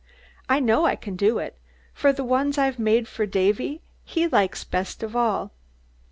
[0.49, 1.59] I know I can do it,
[1.93, 5.51] for the ones I've made for Davy he likes best of all.